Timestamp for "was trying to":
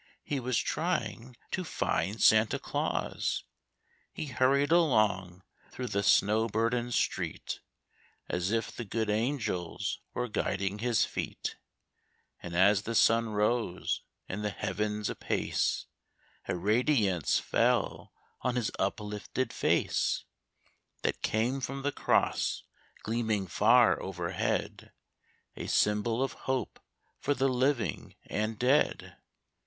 0.39-1.63